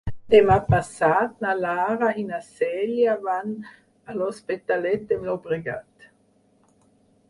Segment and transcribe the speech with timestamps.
[0.33, 3.55] Demà passat na Lara i na Cèlia van
[4.15, 6.13] a l'Hospitalet de Llobregat.